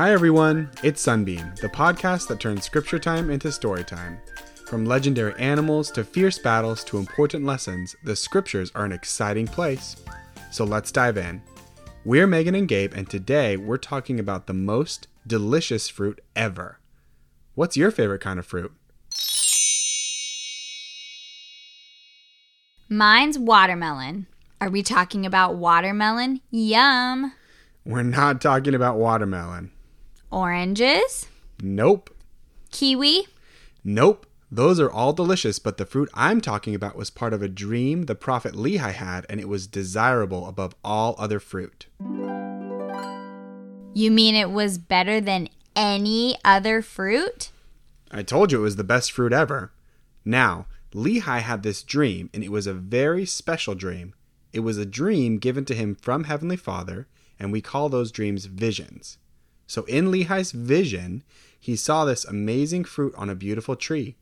Hi, 0.00 0.12
everyone. 0.12 0.70
It's 0.82 1.02
Sunbeam, 1.02 1.52
the 1.60 1.68
podcast 1.68 2.26
that 2.28 2.40
turns 2.40 2.64
scripture 2.64 2.98
time 2.98 3.28
into 3.28 3.52
story 3.52 3.84
time. 3.84 4.18
From 4.64 4.86
legendary 4.86 5.38
animals 5.38 5.90
to 5.90 6.04
fierce 6.04 6.38
battles 6.38 6.82
to 6.84 6.96
important 6.96 7.44
lessons, 7.44 7.94
the 8.02 8.16
scriptures 8.16 8.72
are 8.74 8.86
an 8.86 8.92
exciting 8.92 9.46
place. 9.46 9.96
So 10.50 10.64
let's 10.64 10.90
dive 10.90 11.18
in. 11.18 11.42
We're 12.06 12.26
Megan 12.26 12.54
and 12.54 12.66
Gabe, 12.66 12.94
and 12.94 13.10
today 13.10 13.58
we're 13.58 13.76
talking 13.76 14.18
about 14.18 14.46
the 14.46 14.54
most 14.54 15.06
delicious 15.26 15.90
fruit 15.90 16.22
ever. 16.34 16.80
What's 17.54 17.76
your 17.76 17.90
favorite 17.90 18.22
kind 18.22 18.38
of 18.38 18.46
fruit? 18.46 18.72
Mine's 22.88 23.38
watermelon. 23.38 24.28
Are 24.62 24.70
we 24.70 24.82
talking 24.82 25.26
about 25.26 25.56
watermelon? 25.56 26.40
Yum. 26.50 27.34
We're 27.84 28.02
not 28.02 28.40
talking 28.40 28.74
about 28.74 28.96
watermelon. 28.96 29.72
Oranges? 30.30 31.26
Nope. 31.62 32.10
Kiwi? 32.70 33.26
Nope. 33.82 34.26
Those 34.52 34.80
are 34.80 34.90
all 34.90 35.12
delicious, 35.12 35.58
but 35.58 35.76
the 35.76 35.86
fruit 35.86 36.08
I'm 36.12 36.40
talking 36.40 36.74
about 36.74 36.96
was 36.96 37.10
part 37.10 37.32
of 37.32 37.42
a 37.42 37.48
dream 37.48 38.06
the 38.06 38.16
prophet 38.16 38.54
Lehi 38.54 38.92
had, 38.92 39.24
and 39.28 39.40
it 39.40 39.48
was 39.48 39.66
desirable 39.68 40.46
above 40.46 40.74
all 40.84 41.14
other 41.18 41.38
fruit. 41.38 41.86
You 43.94 44.10
mean 44.10 44.34
it 44.34 44.50
was 44.50 44.78
better 44.78 45.20
than 45.20 45.48
any 45.76 46.36
other 46.44 46.82
fruit? 46.82 47.50
I 48.10 48.22
told 48.22 48.50
you 48.50 48.58
it 48.58 48.62
was 48.62 48.76
the 48.76 48.84
best 48.84 49.12
fruit 49.12 49.32
ever. 49.32 49.72
Now, 50.24 50.66
Lehi 50.92 51.40
had 51.40 51.62
this 51.62 51.84
dream, 51.84 52.28
and 52.34 52.42
it 52.42 52.50
was 52.50 52.66
a 52.66 52.74
very 52.74 53.24
special 53.24 53.76
dream. 53.76 54.14
It 54.52 54.60
was 54.60 54.78
a 54.78 54.86
dream 54.86 55.38
given 55.38 55.64
to 55.66 55.74
him 55.74 55.94
from 55.94 56.24
Heavenly 56.24 56.56
Father, 56.56 57.06
and 57.38 57.52
we 57.52 57.60
call 57.60 57.88
those 57.88 58.10
dreams 58.10 58.46
visions. 58.46 59.18
So 59.70 59.84
in 59.84 60.06
Lehi's 60.06 60.50
vision, 60.50 61.22
he 61.60 61.76
saw 61.76 62.04
this 62.04 62.24
amazing 62.24 62.82
fruit 62.82 63.14
on 63.16 63.30
a 63.30 63.36
beautiful 63.36 63.76
tree. 63.76 64.16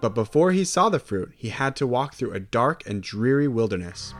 But 0.00 0.14
before 0.14 0.52
he 0.52 0.64
saw 0.64 0.88
the 0.88 1.00
fruit, 1.00 1.32
he 1.36 1.48
had 1.48 1.74
to 1.76 1.86
walk 1.88 2.14
through 2.14 2.30
a 2.32 2.38
dark 2.38 2.88
and 2.88 3.02
dreary 3.02 3.48
wilderness. 3.48 4.14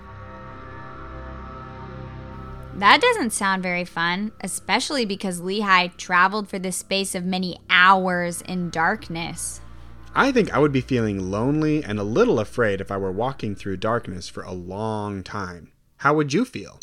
That 2.74 3.00
doesn't 3.00 3.30
sound 3.30 3.62
very 3.62 3.84
fun, 3.84 4.32
especially 4.40 5.04
because 5.04 5.40
Lehi 5.40 5.96
traveled 5.96 6.48
for 6.48 6.58
the 6.58 6.72
space 6.72 7.14
of 7.14 7.24
many 7.24 7.60
hours 7.70 8.42
in 8.42 8.68
darkness. 8.68 9.60
I 10.12 10.32
think 10.32 10.52
I 10.52 10.58
would 10.58 10.72
be 10.72 10.80
feeling 10.80 11.30
lonely 11.30 11.84
and 11.84 12.00
a 12.00 12.02
little 12.02 12.40
afraid 12.40 12.80
if 12.80 12.90
I 12.90 12.96
were 12.96 13.12
walking 13.12 13.54
through 13.54 13.76
darkness 13.76 14.28
for 14.28 14.42
a 14.42 14.50
long 14.50 15.22
time. 15.22 15.70
How 16.00 16.14
would 16.14 16.32
you 16.32 16.46
feel? 16.46 16.80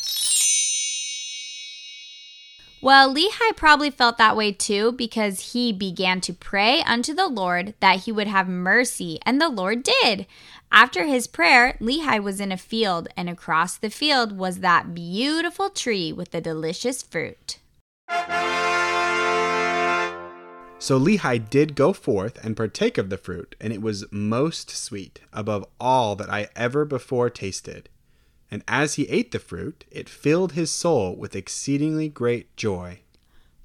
Well, 2.80 3.12
Lehi 3.12 3.56
probably 3.56 3.90
felt 3.90 4.16
that 4.18 4.36
way 4.36 4.52
too 4.52 4.92
because 4.92 5.52
he 5.52 5.72
began 5.72 6.20
to 6.20 6.32
pray 6.32 6.82
unto 6.82 7.12
the 7.12 7.26
Lord 7.26 7.74
that 7.80 8.04
he 8.04 8.12
would 8.12 8.28
have 8.28 8.46
mercy, 8.46 9.18
and 9.26 9.40
the 9.40 9.48
Lord 9.48 9.82
did. 9.82 10.28
After 10.70 11.06
his 11.06 11.26
prayer, 11.26 11.76
Lehi 11.80 12.22
was 12.22 12.40
in 12.40 12.52
a 12.52 12.56
field, 12.56 13.08
and 13.16 13.28
across 13.28 13.76
the 13.76 13.90
field 13.90 14.38
was 14.38 14.60
that 14.60 14.94
beautiful 14.94 15.68
tree 15.68 16.12
with 16.12 16.30
the 16.30 16.40
delicious 16.40 17.02
fruit. 17.02 17.58
So 20.78 20.96
Lehi 20.96 21.50
did 21.50 21.74
go 21.74 21.92
forth 21.92 22.38
and 22.44 22.56
partake 22.56 22.96
of 22.96 23.10
the 23.10 23.18
fruit, 23.18 23.56
and 23.60 23.72
it 23.72 23.82
was 23.82 24.04
most 24.12 24.70
sweet, 24.70 25.18
above 25.32 25.66
all 25.80 26.14
that 26.14 26.30
I 26.30 26.50
ever 26.54 26.84
before 26.84 27.28
tasted. 27.30 27.88
And 28.50 28.64
as 28.66 28.94
he 28.94 29.08
ate 29.08 29.32
the 29.32 29.38
fruit, 29.38 29.84
it 29.90 30.08
filled 30.08 30.52
his 30.52 30.70
soul 30.70 31.16
with 31.16 31.36
exceedingly 31.36 32.08
great 32.08 32.56
joy. 32.56 33.00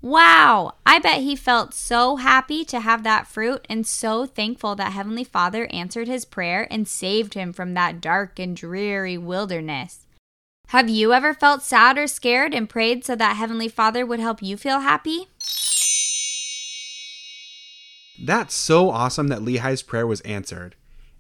Wow! 0.02 0.74
I 0.86 1.00
bet 1.00 1.22
he 1.22 1.38
felt 1.38 1.74
so 1.74 2.18
happy 2.18 2.66
to 2.66 2.82
have 2.82 3.04
that 3.04 3.26
fruit 3.26 3.66
and 3.70 3.88
so 3.88 4.26
thankful 4.26 4.76
that 4.76 4.92
Heavenly 4.92 5.24
Father 5.24 5.68
answered 5.72 6.10
his 6.10 6.26
prayer 6.26 6.68
and 6.70 6.86
saved 6.86 7.36
him 7.36 7.54
from 7.54 7.74
that 7.74 8.02
dark 8.02 8.38
and 8.38 8.54
dreary 8.54 9.18
wilderness. 9.18 10.06
Have 10.68 10.90
you 10.90 11.14
ever 11.14 11.34
felt 11.34 11.62
sad 11.62 11.98
or 11.98 12.08
scared 12.08 12.54
and 12.54 12.70
prayed 12.70 13.06
so 13.06 13.16
that 13.16 13.38
Heavenly 13.38 13.70
Father 13.70 14.06
would 14.06 14.20
help 14.20 14.42
you 14.42 14.58
feel 14.58 14.82
happy? 14.82 15.28
That's 18.22 18.54
so 18.54 18.90
awesome 18.90 19.30
that 19.30 19.42
Lehi's 19.42 19.84
prayer 19.84 20.06
was 20.06 20.22
answered. 20.22 20.76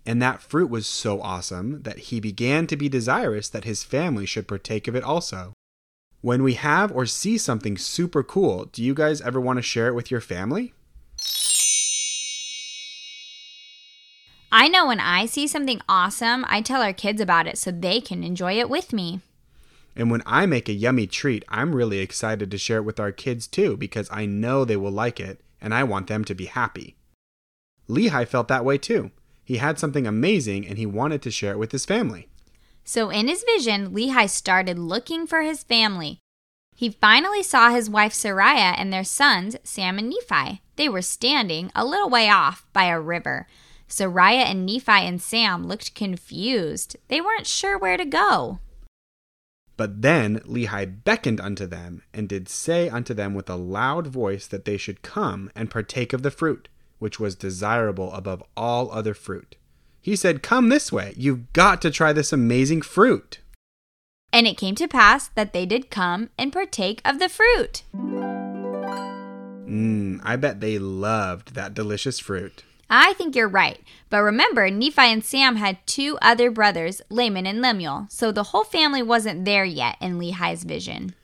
And 0.05 0.21
that 0.21 0.41
fruit 0.41 0.69
was 0.69 0.85
so 0.85 1.21
awesome 1.21 1.81
that 1.83 1.99
he 1.99 2.19
began 2.19 2.67
to 2.67 2.75
be 2.75 2.89
desirous 2.89 3.47
that 3.49 3.63
his 3.63 3.83
family 3.83 4.25
should 4.25 4.47
partake 4.47 4.87
of 4.87 4.95
it 4.95 5.03
also. 5.03 5.53
When 6.21 6.43
we 6.43 6.53
have 6.55 6.91
or 6.91 7.05
see 7.05 7.37
something 7.37 7.77
super 7.77 8.23
cool, 8.23 8.65
do 8.65 8.83
you 8.83 8.93
guys 8.93 9.21
ever 9.21 9.39
want 9.39 9.57
to 9.57 9.63
share 9.63 9.87
it 9.87 9.95
with 9.95 10.11
your 10.11 10.21
family? 10.21 10.73
I 14.51 14.67
know 14.67 14.87
when 14.87 14.99
I 14.99 15.25
see 15.25 15.47
something 15.47 15.81
awesome, 15.89 16.45
I 16.47 16.61
tell 16.61 16.81
our 16.81 16.93
kids 16.93 17.19
about 17.19 17.47
it 17.47 17.57
so 17.57 17.71
they 17.71 17.99
can 17.99 18.23
enjoy 18.23 18.59
it 18.59 18.69
with 18.69 18.93
me. 18.93 19.21
And 19.95 20.11
when 20.11 20.21
I 20.25 20.45
make 20.45 20.69
a 20.69 20.73
yummy 20.73 21.07
treat, 21.07 21.43
I'm 21.49 21.75
really 21.75 21.99
excited 21.99 22.51
to 22.51 22.57
share 22.57 22.77
it 22.77 22.85
with 22.85 22.99
our 22.99 23.11
kids 23.11 23.47
too 23.47 23.77
because 23.77 24.07
I 24.11 24.25
know 24.25 24.63
they 24.63 24.77
will 24.77 24.91
like 24.91 25.19
it 25.19 25.41
and 25.59 25.73
I 25.73 25.83
want 25.83 26.07
them 26.07 26.23
to 26.25 26.35
be 26.35 26.45
happy. 26.45 26.95
Lehi 27.89 28.27
felt 28.27 28.47
that 28.47 28.65
way 28.65 28.77
too. 28.77 29.11
He 29.43 29.57
had 29.57 29.79
something 29.79 30.07
amazing 30.07 30.67
and 30.67 30.77
he 30.77 30.85
wanted 30.85 31.21
to 31.23 31.31
share 31.31 31.53
it 31.53 31.59
with 31.59 31.71
his 31.71 31.85
family. 31.85 32.29
So 32.83 33.09
in 33.09 33.27
his 33.27 33.43
vision, 33.43 33.91
Lehi 33.91 34.29
started 34.29 34.77
looking 34.77 35.27
for 35.27 35.41
his 35.41 35.63
family. 35.63 36.19
He 36.75 36.89
finally 36.89 37.43
saw 37.43 37.69
his 37.69 37.89
wife 37.89 38.13
Sariah 38.13 38.75
and 38.77 38.91
their 38.91 39.03
sons, 39.03 39.55
Sam 39.63 39.99
and 39.99 40.09
Nephi. 40.09 40.61
They 40.75 40.89
were 40.89 41.01
standing 41.01 41.71
a 41.75 41.85
little 41.85 42.09
way 42.09 42.29
off 42.29 42.65
by 42.73 42.85
a 42.85 42.99
river. 42.99 43.47
Sariah 43.87 44.45
and 44.45 44.65
Nephi 44.65 44.91
and 44.91 45.21
Sam 45.21 45.67
looked 45.67 45.93
confused. 45.93 46.97
They 47.09 47.21
weren't 47.21 47.45
sure 47.45 47.77
where 47.77 47.97
to 47.97 48.05
go. 48.05 48.59
But 49.77 50.01
then 50.01 50.39
Lehi 50.41 51.03
beckoned 51.03 51.41
unto 51.41 51.65
them, 51.65 52.03
and 52.13 52.29
did 52.29 52.47
say 52.47 52.89
unto 52.89 53.13
them 53.13 53.33
with 53.33 53.49
a 53.49 53.55
loud 53.55 54.07
voice 54.07 54.47
that 54.47 54.65
they 54.65 54.77
should 54.77 55.01
come 55.01 55.51
and 55.55 55.69
partake 55.69 56.13
of 56.13 56.21
the 56.21 56.31
fruit 56.31 56.69
which 57.03 57.19
was 57.19 57.35
desirable 57.35 58.13
above 58.13 58.41
all 58.55 58.89
other 58.89 59.13
fruit. 59.13 59.57
He 59.99 60.15
said, 60.15 60.41
Come 60.41 60.69
this 60.69 60.89
way. 60.89 61.13
You've 61.17 61.51
got 61.51 61.81
to 61.81 61.91
try 61.91 62.13
this 62.13 62.31
amazing 62.31 62.81
fruit. 62.81 63.41
And 64.31 64.47
it 64.47 64.55
came 64.55 64.75
to 64.75 64.87
pass 64.87 65.27
that 65.35 65.51
they 65.51 65.65
did 65.65 65.91
come 65.91 66.29
and 66.37 66.53
partake 66.53 67.01
of 67.03 67.19
the 67.19 67.27
fruit. 67.27 67.83
Mmm, 69.67 70.21
I 70.23 70.37
bet 70.37 70.61
they 70.61 70.79
loved 70.79 71.55
that 71.55 71.73
delicious 71.73 72.19
fruit. 72.19 72.63
I 72.89 73.11
think 73.13 73.35
you're 73.35 73.49
right. 73.49 73.81
But 74.09 74.21
remember, 74.21 74.69
Nephi 74.69 75.01
and 75.01 75.25
Sam 75.25 75.57
had 75.57 75.85
two 75.85 76.17
other 76.21 76.49
brothers, 76.51 77.01
Laman 77.09 77.45
and 77.45 77.61
Lemuel, 77.61 78.05
so 78.09 78.31
the 78.31 78.43
whole 78.43 78.63
family 78.63 79.03
wasn't 79.03 79.43
there 79.43 79.65
yet 79.65 79.97
in 79.99 80.17
Lehi's 80.17 80.63
vision. 80.63 81.15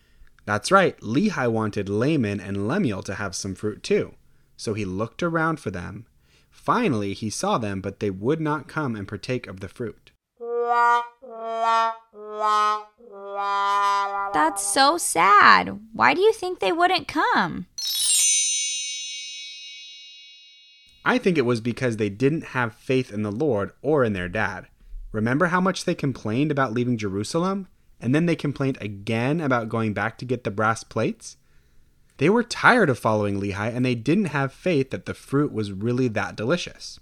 That's 0.43 0.73
right. 0.73 0.99
Lehi 0.99 1.49
wanted 1.49 1.87
Laman 1.87 2.41
and 2.41 2.67
Lemuel 2.67 3.01
to 3.03 3.13
have 3.13 3.33
some 3.33 3.55
fruit 3.55 3.81
too. 3.81 4.15
So 4.59 4.73
he 4.73 4.83
looked 4.83 5.23
around 5.23 5.61
for 5.61 5.71
them. 5.71 6.05
Finally, 6.51 7.13
he 7.13 7.29
saw 7.29 7.57
them, 7.57 7.79
but 7.79 8.01
they 8.01 8.09
would 8.09 8.41
not 8.41 8.67
come 8.67 8.93
and 8.93 9.07
partake 9.07 9.47
of 9.47 9.61
the 9.61 9.69
fruit. 9.69 10.11
That's 14.33 14.61
so 14.61 14.97
sad. 14.97 15.79
Why 15.93 16.13
do 16.13 16.19
you 16.19 16.33
think 16.33 16.59
they 16.59 16.73
wouldn't 16.73 17.07
come? 17.07 17.67
I 21.05 21.17
think 21.17 21.37
it 21.37 21.45
was 21.45 21.61
because 21.61 21.95
they 21.95 22.09
didn't 22.09 22.47
have 22.47 22.75
faith 22.75 23.13
in 23.13 23.23
the 23.23 23.31
Lord 23.31 23.71
or 23.81 24.03
in 24.03 24.11
their 24.11 24.27
dad. 24.27 24.67
Remember 25.13 25.45
how 25.45 25.61
much 25.61 25.85
they 25.85 25.95
complained 25.95 26.51
about 26.51 26.73
leaving 26.73 26.97
Jerusalem? 26.97 27.69
And 28.01 28.13
then 28.13 28.25
they 28.25 28.35
complained 28.35 28.77
again 28.81 29.39
about 29.39 29.69
going 29.69 29.93
back 29.93 30.17
to 30.17 30.25
get 30.25 30.43
the 30.43 30.51
brass 30.51 30.83
plates? 30.83 31.37
They 32.19 32.29
were 32.29 32.43
tired 32.43 32.89
of 32.89 32.99
following 32.99 33.39
Lehi 33.39 33.73
and 33.73 33.85
they 33.85 33.95
didn't 33.95 34.25
have 34.25 34.51
faith 34.53 34.91
that 34.91 35.05
the 35.05 35.13
fruit 35.13 35.53
was 35.53 35.71
really 35.71 36.09
that 36.09 36.35
delicious. 36.35 36.99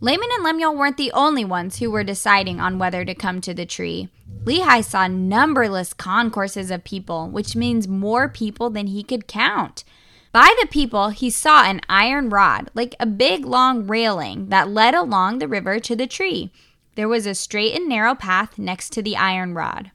Laman 0.00 0.28
and 0.32 0.42
Lemuel 0.42 0.74
weren't 0.74 0.96
the 0.96 1.12
only 1.12 1.44
ones 1.44 1.78
who 1.78 1.90
were 1.90 2.04
deciding 2.04 2.58
on 2.58 2.78
whether 2.78 3.04
to 3.04 3.14
come 3.14 3.42
to 3.42 3.52
the 3.52 3.66
tree. 3.66 4.08
Lehi 4.44 4.82
saw 4.82 5.06
numberless 5.06 5.92
concourses 5.92 6.70
of 6.70 6.82
people, 6.82 7.28
which 7.28 7.56
means 7.56 7.86
more 7.88 8.28
people 8.28 8.70
than 8.70 8.86
he 8.86 9.02
could 9.02 9.26
count. 9.26 9.84
By 10.32 10.54
the 10.60 10.68
people, 10.68 11.10
he 11.10 11.28
saw 11.28 11.64
an 11.64 11.82
iron 11.88 12.30
rod, 12.30 12.70
like 12.74 12.94
a 12.98 13.06
big 13.06 13.44
long 13.44 13.86
railing, 13.86 14.48
that 14.48 14.70
led 14.70 14.94
along 14.94 15.38
the 15.38 15.48
river 15.48 15.78
to 15.80 15.96
the 15.96 16.06
tree. 16.06 16.52
There 16.94 17.08
was 17.08 17.26
a 17.26 17.34
straight 17.34 17.74
and 17.74 17.88
narrow 17.88 18.14
path 18.14 18.56
next 18.56 18.92
to 18.94 19.02
the 19.02 19.16
iron 19.16 19.52
rod. 19.52 19.90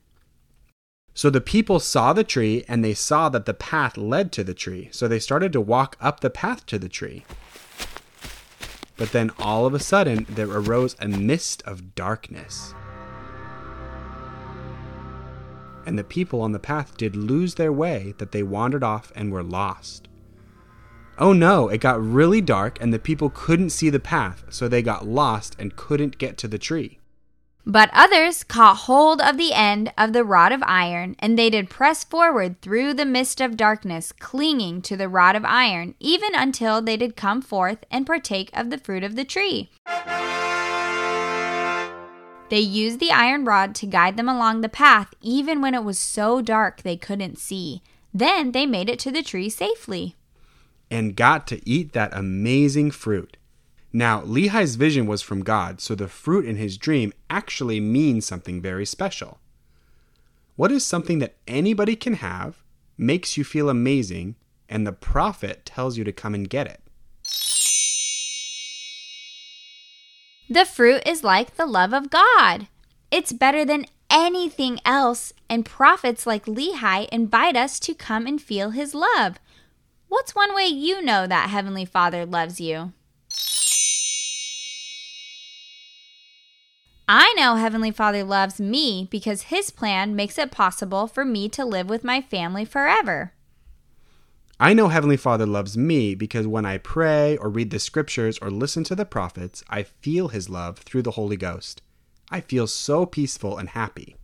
So 1.13 1.29
the 1.29 1.41
people 1.41 1.79
saw 1.79 2.13
the 2.13 2.23
tree 2.23 2.65
and 2.67 2.83
they 2.83 2.93
saw 2.93 3.29
that 3.29 3.45
the 3.45 3.53
path 3.53 3.97
led 3.97 4.31
to 4.33 4.43
the 4.43 4.53
tree. 4.53 4.89
So 4.91 5.07
they 5.07 5.19
started 5.19 5.53
to 5.53 5.61
walk 5.61 5.95
up 6.01 6.19
the 6.19 6.29
path 6.29 6.65
to 6.67 6.79
the 6.79 6.89
tree. 6.89 7.25
But 8.97 9.11
then 9.11 9.31
all 9.39 9.65
of 9.65 9.73
a 9.73 9.79
sudden 9.79 10.25
there 10.29 10.49
arose 10.49 10.95
a 10.99 11.07
mist 11.07 11.61
of 11.65 11.95
darkness. 11.95 12.73
and 15.85 15.97
the 15.97 16.03
people 16.03 16.41
on 16.41 16.51
the 16.51 16.59
path 16.59 16.97
did 16.97 17.15
lose 17.15 17.55
their 17.55 17.71
way 17.71 18.13
that 18.17 18.31
they 18.31 18.43
wandered 18.43 18.83
off 18.83 19.11
and 19.15 19.31
were 19.31 19.43
lost. 19.43 20.07
Oh 21.17 21.33
no, 21.33 21.69
it 21.69 21.79
got 21.79 22.03
really 22.03 22.41
dark 22.41 22.81
and 22.81 22.93
the 22.93 22.99
people 22.99 23.29
couldn't 23.29 23.69
see 23.69 23.89
the 23.89 23.99
path, 23.99 24.45
so 24.49 24.67
they 24.67 24.81
got 24.81 25.07
lost 25.07 25.55
and 25.59 25.75
couldn't 25.75 26.17
get 26.17 26.37
to 26.39 26.47
the 26.47 26.57
tree. 26.57 26.99
But 27.65 27.89
others 27.93 28.43
caught 28.43 28.75
hold 28.75 29.21
of 29.21 29.37
the 29.37 29.53
end 29.53 29.93
of 29.97 30.11
the 30.11 30.25
rod 30.25 30.51
of 30.51 30.61
iron, 30.65 31.15
and 31.19 31.39
they 31.39 31.49
did 31.49 31.69
press 31.69 32.03
forward 32.03 32.61
through 32.61 32.93
the 32.93 33.05
mist 33.05 33.39
of 33.39 33.55
darkness, 33.55 34.11
clinging 34.11 34.81
to 34.81 34.97
the 34.97 35.07
rod 35.07 35.37
of 35.37 35.45
iron, 35.45 35.95
even 35.99 36.35
until 36.35 36.81
they 36.81 36.97
did 36.97 37.15
come 37.15 37.41
forth 37.41 37.85
and 37.89 38.05
partake 38.05 38.49
of 38.53 38.69
the 38.69 38.77
fruit 38.77 39.03
of 39.03 39.15
the 39.15 39.23
tree. 39.23 39.69
They 42.49 42.59
used 42.59 42.99
the 42.99 43.11
iron 43.11 43.45
rod 43.45 43.73
to 43.75 43.87
guide 43.87 44.17
them 44.17 44.27
along 44.27 44.59
the 44.59 44.69
path, 44.69 45.13
even 45.21 45.61
when 45.61 45.73
it 45.73 45.85
was 45.85 45.97
so 45.97 46.41
dark 46.41 46.81
they 46.81 46.97
couldn't 46.97 47.39
see. 47.39 47.81
Then 48.13 48.51
they 48.51 48.65
made 48.65 48.89
it 48.89 48.99
to 48.99 49.11
the 49.11 49.23
tree 49.23 49.49
safely. 49.49 50.15
And 50.91 51.15
got 51.15 51.47
to 51.47 51.67
eat 51.67 51.93
that 51.93 52.15
amazing 52.15 52.91
fruit. 52.91 53.37
Now, 53.95 54.21
Lehi's 54.21 54.75
vision 54.75 55.05
was 55.05 55.21
from 55.21 55.43
God, 55.43 55.79
so 55.79 55.93
the 55.93 56.07
fruit 56.07 56.45
in 56.45 56.55
his 56.55 56.77
dream 56.77 57.13
actually 57.29 57.79
means 57.79 58.25
something 58.25 58.59
very 58.59 58.87
special. 58.87 59.39
What 60.55 60.71
is 60.71 60.83
something 60.83 61.19
that 61.19 61.35
anybody 61.47 61.95
can 61.95 62.15
have, 62.15 62.63
makes 62.97 63.37
you 63.37 63.43
feel 63.43 63.69
amazing, 63.69 64.35
and 64.67 64.87
the 64.87 64.91
prophet 64.91 65.63
tells 65.63 65.95
you 65.95 66.03
to 66.05 66.11
come 66.11 66.33
and 66.33 66.49
get 66.49 66.65
it? 66.65 66.81
The 70.49 70.65
fruit 70.65 71.03
is 71.05 71.23
like 71.23 71.55
the 71.55 71.67
love 71.67 71.93
of 71.93 72.09
God. 72.09 72.67
It's 73.11 73.31
better 73.31 73.63
than 73.63 73.85
anything 74.09 74.79
else, 74.85 75.33
and 75.47 75.65
prophets 75.65 76.25
like 76.25 76.45
Lehi 76.45 77.07
invite 77.09 77.55
us 77.55 77.79
to 77.81 77.93
come 77.93 78.25
and 78.25 78.41
feel 78.41 78.71
his 78.71 78.95
love. 78.95 79.37
What's 80.07 80.33
one 80.33 80.55
way 80.55 80.65
you 80.65 80.99
know 81.01 81.27
that 81.27 81.49
Heavenly 81.49 81.85
Father 81.85 82.25
loves 82.25 82.59
you? 82.59 82.93
I 87.15 87.31
know 87.37 87.57
Heavenly 87.57 87.91
Father 87.91 88.23
loves 88.23 88.59
me 88.59 89.07
because 89.11 89.43
His 89.43 89.69
plan 89.69 90.15
makes 90.15 90.39
it 90.39 90.49
possible 90.49 91.05
for 91.05 91.23
me 91.23 91.47
to 91.49 91.63
live 91.63 91.87
with 91.87 92.03
my 92.03 92.21
family 92.21 92.65
forever. 92.65 93.33
I 94.59 94.73
know 94.73 94.87
Heavenly 94.87 95.17
Father 95.17 95.45
loves 95.45 95.77
me 95.77 96.15
because 96.15 96.47
when 96.47 96.65
I 96.65 96.79
pray 96.79 97.37
or 97.37 97.49
read 97.49 97.69
the 97.69 97.77
scriptures 97.77 98.39
or 98.39 98.49
listen 98.49 98.83
to 98.85 98.95
the 98.95 99.05
prophets, 99.05 99.63
I 99.69 99.83
feel 99.83 100.29
His 100.29 100.49
love 100.49 100.79
through 100.79 101.03
the 101.03 101.11
Holy 101.11 101.37
Ghost. 101.37 101.83
I 102.31 102.41
feel 102.41 102.65
so 102.65 103.05
peaceful 103.05 103.59
and 103.59 103.69
happy. 103.69 104.15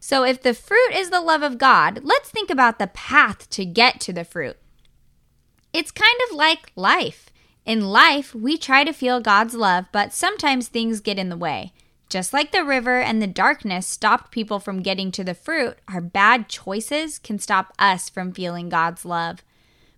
So, 0.00 0.24
if 0.24 0.42
the 0.42 0.54
fruit 0.54 0.90
is 0.92 1.10
the 1.10 1.20
love 1.20 1.44
of 1.44 1.56
God, 1.56 2.00
let's 2.02 2.30
think 2.30 2.50
about 2.50 2.80
the 2.80 2.88
path 2.88 3.48
to 3.50 3.64
get 3.64 4.00
to 4.00 4.12
the 4.12 4.24
fruit. 4.24 4.56
It's 5.72 5.92
kind 5.92 6.18
of 6.28 6.36
like 6.36 6.72
life. 6.74 7.30
In 7.66 7.90
life, 7.90 8.32
we 8.32 8.56
try 8.56 8.84
to 8.84 8.92
feel 8.92 9.18
God's 9.18 9.52
love, 9.52 9.86
but 9.90 10.12
sometimes 10.12 10.68
things 10.68 11.00
get 11.00 11.18
in 11.18 11.30
the 11.30 11.36
way. 11.36 11.72
Just 12.08 12.32
like 12.32 12.52
the 12.52 12.62
river 12.62 13.00
and 13.00 13.20
the 13.20 13.26
darkness 13.26 13.88
stopped 13.88 14.30
people 14.30 14.60
from 14.60 14.82
getting 14.82 15.10
to 15.10 15.24
the 15.24 15.34
fruit, 15.34 15.76
our 15.88 16.00
bad 16.00 16.48
choices 16.48 17.18
can 17.18 17.40
stop 17.40 17.72
us 17.76 18.08
from 18.08 18.30
feeling 18.30 18.68
God's 18.68 19.04
love. 19.04 19.42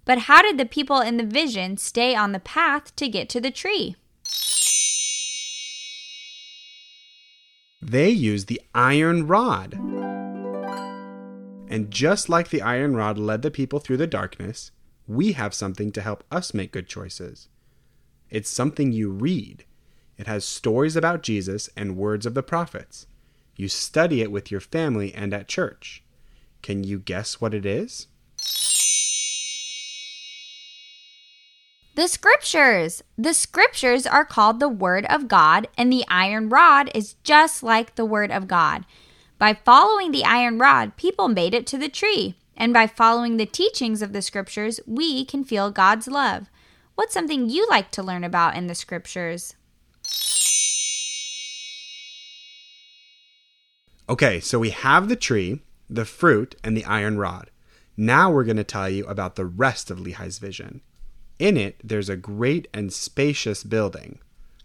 But 0.06 0.20
how 0.20 0.40
did 0.40 0.56
the 0.56 0.64
people 0.64 1.02
in 1.02 1.18
the 1.18 1.26
vision 1.26 1.76
stay 1.76 2.14
on 2.14 2.32
the 2.32 2.38
path 2.38 2.96
to 2.96 3.06
get 3.06 3.28
to 3.28 3.40
the 3.40 3.50
tree? 3.50 3.96
They 7.82 8.08
used 8.08 8.48
the 8.48 8.62
iron 8.74 9.26
rod. 9.26 9.74
And 11.68 11.90
just 11.90 12.30
like 12.30 12.48
the 12.48 12.62
iron 12.62 12.96
rod 12.96 13.18
led 13.18 13.42
the 13.42 13.50
people 13.50 13.78
through 13.78 13.98
the 13.98 14.06
darkness, 14.06 14.70
we 15.06 15.32
have 15.32 15.52
something 15.52 15.92
to 15.92 16.00
help 16.00 16.24
us 16.32 16.54
make 16.54 16.72
good 16.72 16.88
choices. 16.88 17.48
It's 18.30 18.50
something 18.50 18.92
you 18.92 19.10
read. 19.10 19.64
It 20.16 20.26
has 20.26 20.44
stories 20.44 20.96
about 20.96 21.22
Jesus 21.22 21.70
and 21.76 21.96
words 21.96 22.26
of 22.26 22.34
the 22.34 22.42
prophets. 22.42 23.06
You 23.56 23.68
study 23.68 24.20
it 24.20 24.30
with 24.30 24.50
your 24.50 24.60
family 24.60 25.14
and 25.14 25.32
at 25.32 25.48
church. 25.48 26.02
Can 26.62 26.84
you 26.84 26.98
guess 26.98 27.40
what 27.40 27.54
it 27.54 27.64
is? 27.64 28.08
The 31.94 32.06
scriptures. 32.06 33.02
The 33.16 33.34
scriptures 33.34 34.06
are 34.06 34.24
called 34.24 34.60
the 34.60 34.68
Word 34.68 35.04
of 35.06 35.26
God, 35.26 35.66
and 35.76 35.92
the 35.92 36.04
iron 36.08 36.48
rod 36.48 36.90
is 36.94 37.14
just 37.24 37.62
like 37.64 37.96
the 37.96 38.04
Word 38.04 38.30
of 38.30 38.46
God. 38.46 38.86
By 39.36 39.54
following 39.54 40.12
the 40.12 40.24
iron 40.24 40.58
rod, 40.58 40.96
people 40.96 41.26
made 41.26 41.54
it 41.54 41.66
to 41.68 41.78
the 41.78 41.88
tree. 41.88 42.36
And 42.56 42.72
by 42.72 42.86
following 42.86 43.36
the 43.36 43.46
teachings 43.46 44.02
of 44.02 44.12
the 44.12 44.22
scriptures, 44.22 44.78
we 44.86 45.24
can 45.24 45.44
feel 45.44 45.70
God's 45.70 46.06
love. 46.06 46.50
What's 46.98 47.14
something 47.14 47.48
you 47.48 47.64
like 47.70 47.92
to 47.92 48.02
learn 48.02 48.24
about 48.24 48.56
in 48.56 48.66
the 48.66 48.74
scriptures? 48.74 49.54
Okay, 54.08 54.40
so 54.40 54.58
we 54.58 54.70
have 54.70 55.08
the 55.08 55.14
tree, 55.14 55.62
the 55.88 56.04
fruit, 56.04 56.56
and 56.64 56.76
the 56.76 56.84
iron 56.84 57.16
rod. 57.16 57.50
Now 57.96 58.32
we're 58.32 58.42
going 58.42 58.56
to 58.56 58.64
tell 58.64 58.90
you 58.90 59.06
about 59.06 59.36
the 59.36 59.46
rest 59.46 59.92
of 59.92 60.00
Lehi's 60.00 60.40
vision. 60.40 60.80
In 61.38 61.56
it, 61.56 61.76
there's 61.84 62.08
a 62.08 62.16
great 62.16 62.66
and 62.74 62.92
spacious 62.92 63.62
building. 63.62 64.18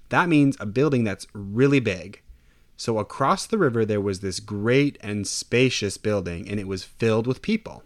That 0.09 0.27
means 0.27 0.57
a 0.59 0.65
building 0.65 1.03
that's 1.03 1.27
really 1.33 1.79
big. 1.79 2.23
So 2.75 2.97
across 2.97 3.45
the 3.45 3.59
river, 3.59 3.85
there 3.85 4.01
was 4.01 4.21
this 4.21 4.39
great 4.39 4.97
and 5.01 5.27
spacious 5.27 5.97
building, 5.97 6.49
and 6.49 6.59
it 6.59 6.67
was 6.67 6.83
filled 6.83 7.27
with 7.27 7.43
people. 7.43 7.83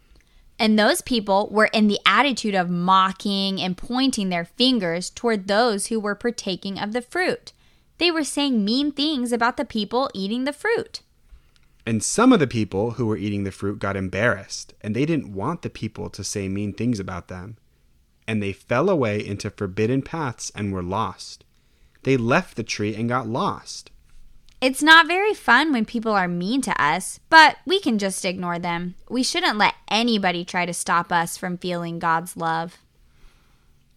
And 0.59 0.77
those 0.77 1.01
people 1.01 1.49
were 1.51 1.69
in 1.71 1.87
the 1.87 1.99
attitude 2.05 2.55
of 2.55 2.69
mocking 2.69 3.61
and 3.61 3.77
pointing 3.77 4.29
their 4.29 4.45
fingers 4.45 5.09
toward 5.09 5.47
those 5.47 5.87
who 5.87 5.99
were 5.99 6.15
partaking 6.15 6.79
of 6.79 6.93
the 6.93 7.01
fruit. 7.01 7.53
They 7.99 8.11
were 8.11 8.23
saying 8.23 8.63
mean 8.63 8.91
things 8.91 9.31
about 9.31 9.57
the 9.57 9.65
people 9.65 10.09
eating 10.13 10.43
the 10.45 10.53
fruit. 10.53 11.01
And 11.85 12.03
some 12.03 12.33
of 12.33 12.39
the 12.39 12.47
people 12.47 12.91
who 12.91 13.05
were 13.05 13.17
eating 13.17 13.43
the 13.43 13.51
fruit 13.51 13.79
got 13.79 13.95
embarrassed, 13.95 14.73
and 14.81 14.95
they 14.95 15.05
didn't 15.05 15.33
want 15.33 15.61
the 15.61 15.69
people 15.69 16.09
to 16.09 16.23
say 16.23 16.49
mean 16.49 16.73
things 16.73 16.99
about 16.99 17.27
them. 17.27 17.57
And 18.27 18.43
they 18.43 18.51
fell 18.51 18.89
away 18.89 19.25
into 19.25 19.49
forbidden 19.49 20.01
paths 20.01 20.51
and 20.53 20.73
were 20.73 20.83
lost. 20.83 21.45
They 22.03 22.17
left 22.17 22.57
the 22.57 22.63
tree 22.63 22.93
and 22.93 23.07
got 23.07 23.27
lost. 23.27 23.89
It's 24.59 24.81
not 24.81 25.05
very 25.05 25.35
fun 25.35 25.71
when 25.71 25.85
people 25.85 26.13
are 26.13 26.27
mean 26.27 26.63
to 26.63 26.81
us, 26.81 27.19
but 27.29 27.57
we 27.67 27.79
can 27.79 27.99
just 27.99 28.25
ignore 28.25 28.57
them. 28.57 28.95
We 29.07 29.21
shouldn't 29.21 29.59
let 29.59 29.75
anybody 29.87 30.43
try 30.43 30.65
to 30.65 30.73
stop 30.73 31.11
us 31.11 31.37
from 31.37 31.59
feeling 31.59 31.99
God's 31.99 32.35
love. 32.35 32.77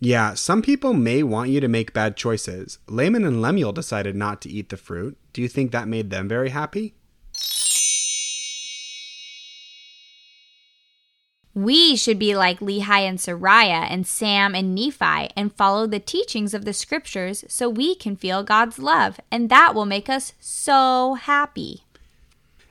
Yeah, 0.01 0.35
some 0.35 0.61
people 0.61 0.93
may 0.93 1.23
want 1.23 1.49
you 1.49 1.61
to 1.61 1.69
make 1.69 1.95
bad 1.95 2.15
choices. 2.15 2.79
Laman 2.87 3.25
and 3.25 3.41
Lemuel 3.41 3.73
decided 3.73 4.15
not 4.15 4.43
to 4.43 4.51
eat 4.51 4.69
the 4.69 4.77
fruit. 4.77 5.17
Do 5.33 5.41
you 5.41 5.49
think 5.49 5.73
that 5.73 5.89
made 5.89 6.11
them 6.11 6.29
very 6.29 6.51
happy? 6.51 6.95
We 11.55 11.97
should 11.97 12.19
be 12.19 12.37
like 12.37 12.61
Lehi 12.61 13.01
and 13.01 13.19
Sariah 13.19 13.87
and 13.91 14.07
Sam 14.07 14.55
and 14.55 14.73
Nephi 14.75 15.31
and 15.37 15.53
follow 15.53 15.87
the 15.87 15.99
teachings 15.99 16.55
of 16.55 16.65
the 16.65 16.73
scriptures 16.73 17.45
so 17.49 17.69
we 17.69 17.97
can 17.97 18.15
feel 18.15 18.45
God's 18.45 18.79
love, 18.79 19.19
and 19.33 19.49
that 19.51 19.75
will 19.75 19.87
make 19.87 20.09
us 20.09 20.33
so 20.39 21.15
happy. 21.15 21.85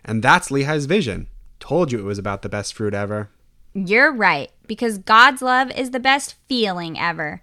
And 0.05 0.23
that's 0.23 0.49
Lehi's 0.49 0.85
vision. 0.85 1.27
Told 1.59 1.91
you 1.91 1.99
it 1.99 2.03
was 2.03 2.17
about 2.17 2.41
the 2.41 2.49
best 2.49 2.73
fruit 2.73 2.93
ever. 2.93 3.29
You're 3.73 4.13
right, 4.13 4.49
because 4.65 4.97
God's 4.97 5.41
love 5.41 5.71
is 5.71 5.91
the 5.91 5.99
best 5.99 6.35
feeling 6.47 6.97
ever. 6.97 7.41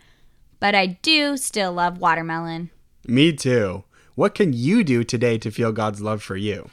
But 0.58 0.74
I 0.74 0.86
do 0.86 1.36
still 1.36 1.72
love 1.72 1.98
watermelon. 1.98 2.70
Me 3.06 3.32
too. 3.32 3.84
What 4.14 4.34
can 4.34 4.54
you 4.54 4.82
do 4.82 5.04
today 5.04 5.36
to 5.38 5.50
feel 5.50 5.70
God's 5.70 6.00
love 6.00 6.22
for 6.22 6.36
you? 6.36 6.70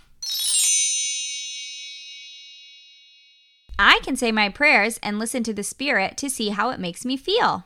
I 3.78 4.00
can 4.04 4.16
say 4.16 4.32
my 4.32 4.50
prayers 4.50 5.00
and 5.02 5.18
listen 5.18 5.44
to 5.44 5.54
the 5.54 5.64
Spirit 5.64 6.18
to 6.18 6.30
see 6.30 6.50
how 6.50 6.70
it 6.70 6.80
makes 6.80 7.06
me 7.06 7.18
feel. 7.18 7.66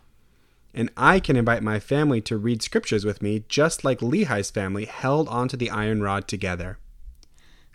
And 0.74 0.92
I 0.96 1.20
can 1.20 1.36
invite 1.36 1.64
my 1.64 1.80
family 1.80 2.22
to 2.22 2.38
read 2.38 2.62
scriptures 2.62 3.04
with 3.04 3.22
me, 3.22 3.44
just 3.50 3.84
like 3.84 4.00
Lehi's 4.00 4.52
family 4.52 4.86
held 4.86 5.28
onto 5.28 5.58
the 5.58 5.70
iron 5.70 6.02
rod 6.02 6.28
together. 6.28 6.78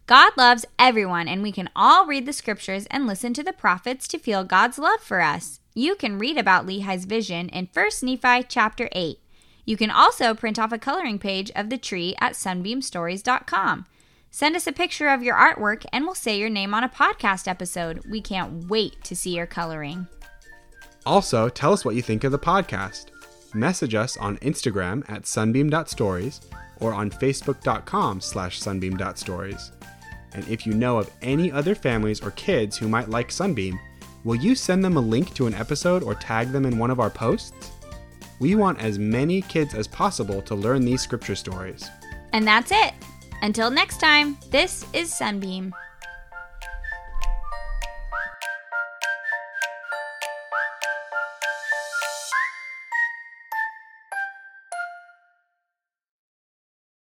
God 0.06 0.32
loves 0.36 0.66
everyone, 0.78 1.28
and 1.28 1.42
we 1.42 1.52
can 1.52 1.70
all 1.74 2.06
read 2.06 2.26
the 2.26 2.32
scriptures 2.32 2.86
and 2.90 3.06
listen 3.06 3.34
to 3.34 3.42
the 3.42 3.52
prophets 3.52 4.08
to 4.08 4.18
feel 4.18 4.44
God's 4.44 4.78
love 4.78 5.00
for 5.00 5.20
us. 5.20 5.60
You 5.74 5.94
can 5.94 6.18
read 6.18 6.38
about 6.38 6.66
Lehi's 6.66 7.04
vision 7.04 7.48
in 7.48 7.68
1 7.72 7.86
Nephi 8.02 8.44
chapter 8.48 8.88
8. 8.92 9.18
You 9.64 9.76
can 9.76 9.90
also 9.90 10.34
print 10.34 10.58
off 10.58 10.72
a 10.72 10.78
coloring 10.78 11.18
page 11.18 11.50
of 11.54 11.70
the 11.70 11.78
tree 11.78 12.14
at 12.20 12.32
sunbeamstories.com. 12.32 13.86
Send 14.34 14.56
us 14.56 14.66
a 14.66 14.72
picture 14.72 15.08
of 15.08 15.22
your 15.22 15.36
artwork 15.36 15.84
and 15.92 16.06
we'll 16.06 16.14
say 16.14 16.38
your 16.38 16.48
name 16.48 16.72
on 16.72 16.82
a 16.82 16.88
podcast 16.88 17.46
episode. 17.46 18.02
We 18.06 18.22
can't 18.22 18.66
wait 18.66 19.04
to 19.04 19.14
see 19.14 19.36
your 19.36 19.46
coloring. 19.46 20.06
Also, 21.04 21.50
tell 21.50 21.70
us 21.70 21.84
what 21.84 21.96
you 21.96 22.00
think 22.00 22.24
of 22.24 22.32
the 22.32 22.38
podcast. 22.38 23.08
Message 23.52 23.94
us 23.94 24.16
on 24.16 24.38
Instagram 24.38 25.04
at 25.10 25.26
sunbeam.stories 25.26 26.40
or 26.80 26.94
on 26.94 27.10
facebook.com 27.10 28.22
slash 28.22 28.58
sunbeam.stories. 28.58 29.72
And 30.32 30.48
if 30.48 30.66
you 30.66 30.72
know 30.72 30.96
of 30.96 31.10
any 31.20 31.52
other 31.52 31.74
families 31.74 32.22
or 32.22 32.30
kids 32.30 32.78
who 32.78 32.88
might 32.88 33.10
like 33.10 33.30
Sunbeam, 33.30 33.78
will 34.24 34.36
you 34.36 34.54
send 34.54 34.82
them 34.82 34.96
a 34.96 35.00
link 35.00 35.34
to 35.34 35.46
an 35.46 35.52
episode 35.52 36.02
or 36.02 36.14
tag 36.14 36.52
them 36.52 36.64
in 36.64 36.78
one 36.78 36.90
of 36.90 37.00
our 37.00 37.10
posts? 37.10 37.70
We 38.40 38.54
want 38.54 38.80
as 38.80 38.98
many 38.98 39.42
kids 39.42 39.74
as 39.74 39.86
possible 39.86 40.40
to 40.40 40.54
learn 40.54 40.86
these 40.86 41.02
scripture 41.02 41.36
stories. 41.36 41.86
And 42.32 42.46
that's 42.46 42.72
it. 42.72 42.94
Until 43.42 43.70
next 43.70 43.98
time, 43.98 44.38
this 44.50 44.86
is 44.92 45.12
Sunbeam. 45.12 45.74